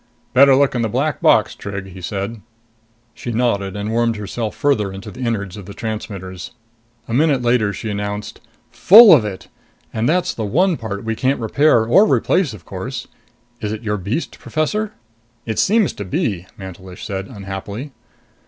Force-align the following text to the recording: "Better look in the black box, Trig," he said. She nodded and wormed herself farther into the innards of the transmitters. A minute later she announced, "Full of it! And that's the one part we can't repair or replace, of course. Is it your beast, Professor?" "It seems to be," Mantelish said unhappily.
"Better 0.33 0.55
look 0.55 0.73
in 0.73 0.81
the 0.81 0.89
black 0.89 1.21
box, 1.21 1.53
Trig," 1.53 1.85
he 1.89 2.01
said. 2.01 2.41
She 3.13 3.31
nodded 3.31 3.75
and 3.75 3.91
wormed 3.93 4.15
herself 4.15 4.55
farther 4.55 4.91
into 4.91 5.11
the 5.11 5.19
innards 5.19 5.57
of 5.57 5.67
the 5.67 5.75
transmitters. 5.75 6.53
A 7.07 7.13
minute 7.13 7.43
later 7.43 7.71
she 7.71 7.91
announced, 7.91 8.41
"Full 8.71 9.13
of 9.13 9.25
it! 9.25 9.47
And 9.93 10.09
that's 10.09 10.33
the 10.33 10.43
one 10.43 10.75
part 10.75 11.03
we 11.03 11.15
can't 11.15 11.39
repair 11.39 11.85
or 11.85 12.11
replace, 12.11 12.51
of 12.51 12.65
course. 12.65 13.07
Is 13.59 13.71
it 13.71 13.83
your 13.83 13.97
beast, 13.97 14.39
Professor?" 14.39 14.93
"It 15.45 15.59
seems 15.59 15.93
to 15.93 16.03
be," 16.03 16.47
Mantelish 16.57 17.05
said 17.05 17.27
unhappily. 17.27 17.91